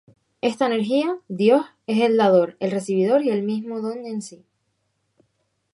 Esta 0.41 0.65
energía, 0.65 1.15
Dios, 1.27 1.63
es 1.85 1.99
el 2.01 2.17
dador, 2.17 2.57
el 2.59 2.71
recibidor 2.71 3.21
y 3.21 3.29
el 3.29 3.43
mismo 3.43 3.81
don 3.81 4.07
en 4.07 4.23
sí. 4.23 4.43